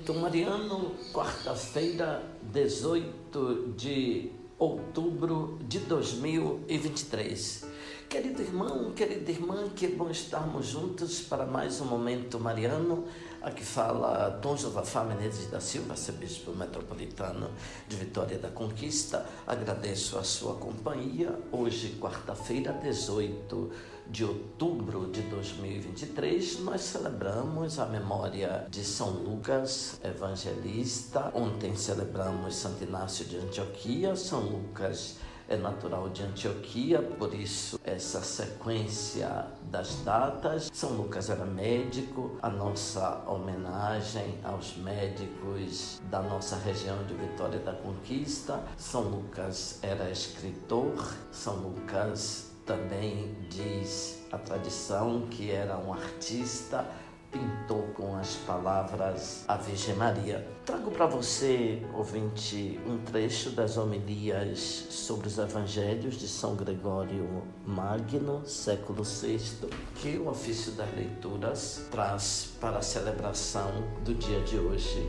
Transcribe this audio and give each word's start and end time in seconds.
Momento 0.00 0.14
Mariano, 0.14 0.94
quarta-feira, 1.12 2.22
18 2.50 3.74
de 3.76 4.30
outubro 4.58 5.58
de 5.68 5.78
2023. 5.80 7.69
Querido 8.08 8.42
irmão, 8.42 8.90
querida 8.90 9.30
irmã, 9.30 9.68
que 9.68 9.86
bom 9.86 10.10
estarmos 10.10 10.66
juntos 10.66 11.20
para 11.20 11.46
mais 11.46 11.80
um 11.80 11.84
Momento 11.84 12.40
Mariano. 12.40 13.04
Aqui 13.40 13.64
fala 13.64 14.28
Dom 14.42 14.56
Josafá 14.56 15.04
Menezes 15.04 15.48
da 15.48 15.60
Silva, 15.60 15.92
arcebispo 15.92 16.50
metropolitano 16.50 17.50
de 17.86 17.96
Vitória 17.96 18.36
da 18.36 18.48
Conquista. 18.48 19.24
Agradeço 19.46 20.18
a 20.18 20.24
sua 20.24 20.54
companhia. 20.56 21.38
Hoje, 21.52 21.96
quarta-feira, 22.00 22.72
18 22.72 23.70
de 24.08 24.24
outubro 24.24 25.06
de 25.12 25.22
2023, 25.22 26.60
nós 26.60 26.80
celebramos 26.80 27.78
a 27.78 27.86
memória 27.86 28.66
de 28.68 28.84
São 28.84 29.10
Lucas, 29.10 30.00
evangelista. 30.02 31.30
Ontem 31.32 31.76
celebramos 31.76 32.56
Santo 32.56 32.82
Inácio 32.82 33.24
de 33.24 33.36
Antioquia, 33.36 34.16
São 34.16 34.40
Lucas 34.40 35.16
é 35.50 35.56
natural 35.56 36.08
de 36.08 36.22
Antioquia, 36.22 37.02
por 37.02 37.34
isso 37.34 37.78
essa 37.84 38.22
sequência 38.22 39.46
das 39.64 39.96
datas. 39.96 40.70
São 40.72 40.92
Lucas 40.92 41.28
era 41.28 41.44
médico, 41.44 42.38
a 42.40 42.48
nossa 42.48 43.24
homenagem 43.26 44.38
aos 44.44 44.76
médicos 44.76 46.00
da 46.08 46.22
nossa 46.22 46.54
região 46.56 47.02
de 47.04 47.14
Vitória 47.14 47.58
da 47.58 47.72
Conquista. 47.72 48.62
São 48.76 49.02
Lucas 49.02 49.80
era 49.82 50.08
escritor, 50.08 51.14
São 51.32 51.56
Lucas 51.56 52.52
também 52.64 53.34
diz 53.48 54.24
a 54.30 54.38
tradição 54.38 55.26
que 55.28 55.50
era 55.50 55.76
um 55.76 55.92
artista 55.92 56.86
pintou 57.30 57.82
com 57.94 58.16
as 58.16 58.34
palavras 58.36 59.44
a 59.46 59.56
Virgem 59.56 59.94
Maria. 59.94 60.46
Trago 60.64 60.90
para 60.90 61.06
você, 61.06 61.82
ouvinte, 61.94 62.78
um 62.86 62.98
trecho 62.98 63.50
das 63.50 63.76
homilias 63.76 64.58
sobre 64.90 65.28
os 65.28 65.38
evangelhos 65.38 66.16
de 66.16 66.28
São 66.28 66.54
Gregório 66.56 67.42
Magno, 67.66 68.46
século 68.46 69.04
VI, 69.04 69.68
que 69.96 70.18
o 70.18 70.28
ofício 70.28 70.72
das 70.72 70.92
leituras 70.94 71.86
traz 71.90 72.52
para 72.60 72.78
a 72.78 72.82
celebração 72.82 73.70
do 74.04 74.14
dia 74.14 74.40
de 74.40 74.58
hoje. 74.58 75.08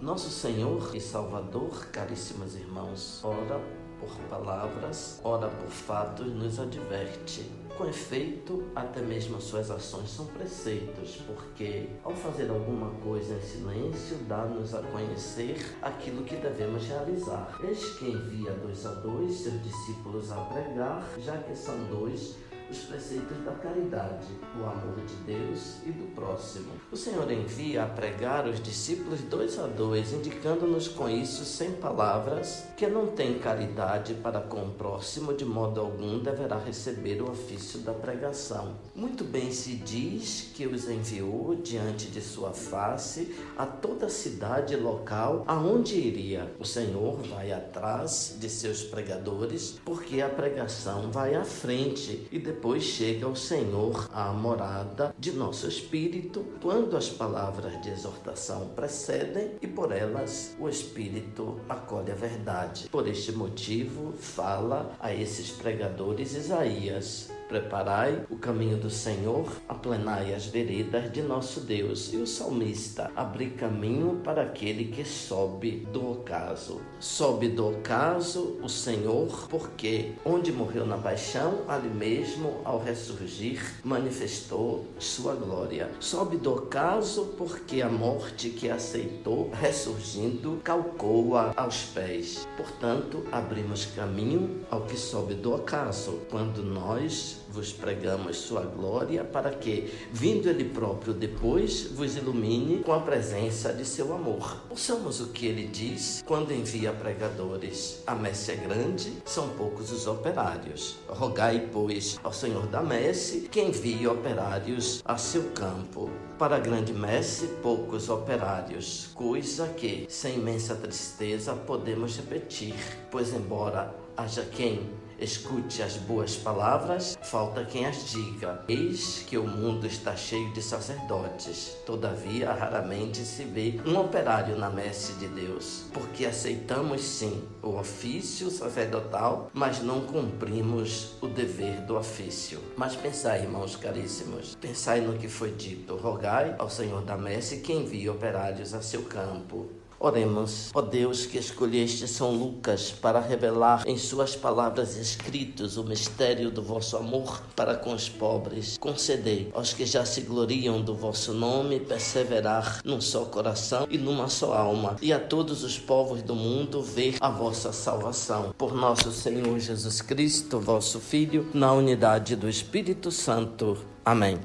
Nosso 0.00 0.30
Senhor 0.30 0.94
e 0.94 1.00
Salvador, 1.00 1.86
caríssimos 1.92 2.56
irmãos, 2.56 3.20
ora 3.22 3.60
por 4.02 4.10
palavras, 4.28 5.20
ora 5.22 5.48
por 5.48 5.70
fatos, 5.70 6.26
nos 6.26 6.58
adverte 6.58 7.48
com 7.78 7.86
efeito, 7.86 8.64
até 8.74 9.00
mesmo 9.00 9.36
as 9.36 9.44
suas 9.44 9.70
ações 9.70 10.10
são 10.10 10.26
preceitos, 10.26 11.22
porque 11.26 11.88
ao 12.04 12.12
fazer 12.12 12.50
alguma 12.50 12.90
coisa 13.02 13.34
em 13.34 13.40
silêncio, 13.40 14.18
dá-nos 14.28 14.74
a 14.74 14.82
conhecer 14.82 15.56
aquilo 15.80 16.22
que 16.24 16.36
devemos 16.36 16.84
realizar. 16.86 17.58
Eis 17.64 17.82
que 17.98 18.10
envia 18.10 18.52
dois 18.52 18.84
a 18.84 18.92
dois 18.92 19.34
seus 19.36 19.62
discípulos 19.62 20.30
a 20.32 20.36
pregar, 20.36 21.08
já 21.20 21.38
que 21.38 21.56
são 21.56 21.74
dois 21.84 22.36
os 22.72 22.78
preceitos 22.84 23.36
da 23.44 23.52
caridade, 23.52 24.28
o 24.58 24.64
amor 24.64 24.96
de 25.04 25.14
Deus 25.26 25.76
e 25.84 25.92
do 25.92 26.10
próximo. 26.14 26.72
O 26.90 26.96
Senhor 26.96 27.30
envia 27.30 27.84
a 27.84 27.86
pregar 27.86 28.48
os 28.48 28.62
discípulos 28.62 29.20
dois 29.20 29.58
a 29.58 29.66
dois, 29.66 30.12
indicando-nos 30.14 30.88
com 30.88 31.08
isso, 31.08 31.44
sem 31.44 31.72
palavras, 31.72 32.64
que 32.76 32.86
não 32.86 33.08
tem 33.08 33.38
caridade 33.38 34.14
para 34.14 34.40
com 34.40 34.64
o 34.64 34.70
próximo, 34.70 35.34
de 35.34 35.44
modo 35.44 35.80
algum 35.82 36.18
deverá 36.18 36.58
receber 36.58 37.20
o 37.20 37.30
ofício 37.30 37.80
da 37.80 37.92
pregação. 37.92 38.74
Muito 38.94 39.22
bem 39.22 39.52
se 39.52 39.74
diz 39.74 40.50
que 40.54 40.66
os 40.66 40.88
enviou 40.88 41.54
diante 41.54 42.06
de 42.06 42.22
sua 42.22 42.52
face 42.52 43.36
a 43.58 43.66
toda 43.66 44.06
a 44.06 44.10
cidade 44.10 44.74
local 44.76 45.44
aonde 45.46 45.96
iria. 45.96 46.50
O 46.58 46.64
Senhor 46.64 47.18
vai 47.28 47.52
atrás 47.52 48.36
de 48.40 48.48
seus 48.48 48.82
pregadores, 48.82 49.78
porque 49.84 50.22
a 50.22 50.28
pregação 50.30 51.10
vai 51.10 51.34
à 51.34 51.44
frente 51.44 52.26
e 52.32 52.38
depois 52.38 52.61
depois 52.62 52.84
chega 52.84 53.26
o 53.26 53.34
Senhor 53.34 54.08
à 54.14 54.32
morada 54.32 55.12
de 55.18 55.32
nosso 55.32 55.66
espírito, 55.66 56.46
quando 56.62 56.96
as 56.96 57.08
palavras 57.08 57.82
de 57.82 57.90
exortação 57.90 58.68
precedem 58.68 59.56
e 59.60 59.66
por 59.66 59.90
elas 59.90 60.54
o 60.60 60.68
espírito 60.68 61.58
acolhe 61.68 62.12
a 62.12 62.14
verdade. 62.14 62.88
Por 62.88 63.08
este 63.08 63.32
motivo, 63.32 64.12
fala 64.12 64.96
a 65.00 65.12
esses 65.12 65.50
pregadores 65.50 66.36
Isaías: 66.36 67.32
Preparai 67.52 68.24
o 68.30 68.36
caminho 68.38 68.78
do 68.78 68.88
Senhor, 68.88 69.46
aplenai 69.68 70.32
as 70.32 70.46
veredas 70.46 71.12
de 71.12 71.20
nosso 71.20 71.60
Deus. 71.60 72.10
E 72.10 72.16
o 72.16 72.26
salmista, 72.26 73.12
abri 73.14 73.50
caminho 73.50 74.22
para 74.24 74.40
aquele 74.40 74.86
que 74.86 75.04
sobe 75.04 75.86
do 75.92 76.12
ocaso. 76.12 76.80
Sobe 76.98 77.48
do 77.48 77.68
ocaso 77.68 78.58
o 78.62 78.70
Senhor, 78.70 79.48
porque 79.50 80.12
onde 80.24 80.50
morreu 80.50 80.86
na 80.86 80.96
paixão, 80.96 81.58
ali 81.68 81.90
mesmo, 81.90 82.62
ao 82.64 82.82
ressurgir, 82.82 83.60
manifestou 83.84 84.86
sua 84.98 85.34
glória. 85.34 85.90
Sobe 86.00 86.38
do 86.38 86.54
ocaso, 86.54 87.34
porque 87.36 87.82
a 87.82 87.88
morte 87.90 88.48
que 88.48 88.70
aceitou, 88.70 89.50
ressurgindo, 89.50 90.58
calcou-a 90.64 91.52
aos 91.54 91.84
pés. 91.84 92.48
Portanto, 92.56 93.26
abrimos 93.30 93.84
caminho 93.84 94.64
ao 94.70 94.86
que 94.86 94.96
sobe 94.96 95.34
do 95.34 95.54
ocaso, 95.54 96.22
quando 96.30 96.62
nós 96.62 97.41
vos 97.50 97.72
pregamos 97.72 98.38
sua 98.38 98.62
glória, 98.62 99.24
para 99.24 99.50
que, 99.50 99.92
vindo 100.12 100.48
ele 100.48 100.64
próprio 100.64 101.12
depois, 101.12 101.84
vos 101.92 102.16
ilumine 102.16 102.82
com 102.82 102.92
a 102.92 103.00
presença 103.00 103.72
de 103.72 103.84
seu 103.84 104.14
amor. 104.14 104.62
Ouçamos 104.70 105.20
o 105.20 105.28
que 105.28 105.46
ele 105.46 105.66
diz 105.66 106.22
quando 106.26 106.52
envia 106.52 106.92
pregadores. 106.92 108.02
A 108.06 108.14
messe 108.14 108.52
é 108.52 108.56
grande, 108.56 109.12
são 109.24 109.48
poucos 109.50 109.92
os 109.92 110.06
operários. 110.06 110.96
Rogai, 111.08 111.68
pois, 111.72 112.18
ao 112.22 112.32
Senhor 112.32 112.66
da 112.66 112.82
messe 112.82 113.40
que 113.42 113.60
envie 113.60 114.06
operários 114.06 115.02
a 115.04 115.16
seu 115.16 115.44
campo. 115.50 116.10
Para 116.38 116.56
a 116.56 116.60
grande 116.60 116.92
messe, 116.92 117.46
poucos 117.62 118.08
operários, 118.08 119.10
coisa 119.14 119.68
que, 119.68 120.06
sem 120.08 120.36
imensa 120.38 120.74
tristeza, 120.74 121.54
podemos 121.54 122.16
repetir, 122.16 122.74
pois 123.10 123.32
embora 123.32 123.94
haja 124.16 124.42
quem 124.42 124.90
Escute 125.18 125.82
as 125.82 125.96
boas 125.96 126.36
palavras, 126.36 127.16
falta 127.22 127.64
quem 127.64 127.86
as 127.86 128.10
diga. 128.10 128.64
Eis 128.68 129.24
que 129.26 129.38
o 129.38 129.46
mundo 129.46 129.86
está 129.86 130.16
cheio 130.16 130.52
de 130.52 130.62
sacerdotes, 130.62 131.76
todavia 131.86 132.52
raramente 132.52 133.18
se 133.18 133.44
vê 133.44 133.80
um 133.86 133.98
operário 133.98 134.56
na 134.56 134.70
messe 134.70 135.12
de 135.14 135.28
Deus, 135.28 135.84
porque 135.92 136.26
aceitamos 136.26 137.02
sim 137.02 137.42
o 137.62 137.76
ofício 137.76 138.50
sacerdotal, 138.50 139.50
mas 139.52 139.82
não 139.82 140.00
cumprimos 140.00 141.12
o 141.20 141.28
dever 141.28 141.80
do 141.82 141.96
ofício. 141.96 142.60
Mas 142.76 142.96
pensai, 142.96 143.42
irmãos 143.42 143.76
caríssimos, 143.76 144.56
pensai 144.60 145.00
no 145.00 145.18
que 145.18 145.28
foi 145.28 145.52
dito: 145.52 145.96
rogai 145.96 146.54
ao 146.58 146.68
Senhor 146.68 147.02
da 147.02 147.16
messe 147.16 147.58
que 147.58 147.72
envie 147.72 148.08
operários 148.08 148.74
a 148.74 148.82
seu 148.82 149.02
campo. 149.02 149.81
Oremos, 150.04 150.70
ó 150.74 150.82
Deus 150.82 151.26
que 151.26 151.38
escolheste 151.38 152.08
São 152.08 152.32
Lucas 152.32 152.90
para 152.90 153.20
revelar 153.20 153.84
em 153.86 153.96
suas 153.96 154.34
palavras 154.34 154.96
escritas 154.96 155.76
o 155.76 155.84
mistério 155.84 156.50
do 156.50 156.60
vosso 156.60 156.96
amor 156.96 157.40
para 157.54 157.76
com 157.76 157.94
os 157.94 158.08
pobres. 158.08 158.76
Concedei 158.76 159.48
aos 159.54 159.72
que 159.72 159.86
já 159.86 160.04
se 160.04 160.22
gloriam 160.22 160.82
do 160.82 160.92
vosso 160.92 161.32
nome 161.32 161.78
perseverar 161.78 162.80
num 162.84 163.00
só 163.00 163.26
coração 163.26 163.86
e 163.88 163.96
numa 163.96 164.26
só 164.26 164.54
alma, 164.54 164.96
e 165.00 165.12
a 165.12 165.20
todos 165.20 165.62
os 165.62 165.78
povos 165.78 166.20
do 166.20 166.34
mundo 166.34 166.82
ver 166.82 167.14
a 167.20 167.30
vossa 167.30 167.72
salvação. 167.72 168.52
Por 168.58 168.74
nosso 168.74 169.12
Senhor 169.12 169.56
Jesus 169.60 170.02
Cristo, 170.02 170.58
vosso 170.58 170.98
Filho, 170.98 171.48
na 171.54 171.72
unidade 171.72 172.34
do 172.34 172.48
Espírito 172.48 173.12
Santo. 173.12 173.78
Amém. 174.04 174.40